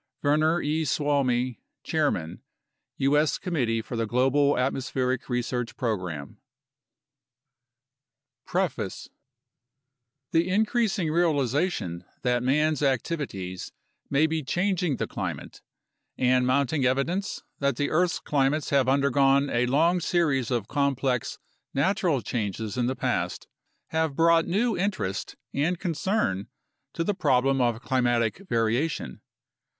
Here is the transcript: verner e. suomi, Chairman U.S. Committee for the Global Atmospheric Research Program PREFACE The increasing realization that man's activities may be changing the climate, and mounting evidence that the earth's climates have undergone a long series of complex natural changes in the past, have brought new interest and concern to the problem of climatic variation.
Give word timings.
verner 0.23 0.59
e. 0.63 0.83
suomi, 0.83 1.61
Chairman 1.83 2.41
U.S. 2.97 3.37
Committee 3.37 3.83
for 3.83 3.95
the 3.95 4.07
Global 4.07 4.57
Atmospheric 4.57 5.29
Research 5.29 5.77
Program 5.77 6.37
PREFACE 8.47 9.09
The 10.31 10.49
increasing 10.49 11.11
realization 11.11 12.03
that 12.23 12.41
man's 12.41 12.81
activities 12.81 13.71
may 14.09 14.25
be 14.25 14.41
changing 14.41 14.95
the 14.97 15.05
climate, 15.05 15.61
and 16.17 16.47
mounting 16.47 16.83
evidence 16.83 17.43
that 17.59 17.75
the 17.75 17.91
earth's 17.91 18.17
climates 18.19 18.71
have 18.71 18.89
undergone 18.89 19.51
a 19.51 19.67
long 19.67 19.99
series 19.99 20.49
of 20.49 20.67
complex 20.67 21.37
natural 21.75 22.23
changes 22.23 22.75
in 22.75 22.87
the 22.87 22.95
past, 22.95 23.47
have 23.89 24.15
brought 24.15 24.45
new 24.47 24.75
interest 24.75 25.35
and 25.53 25.77
concern 25.77 26.47
to 26.93 27.03
the 27.03 27.13
problem 27.13 27.61
of 27.61 27.83
climatic 27.83 28.39
variation. 28.49 29.21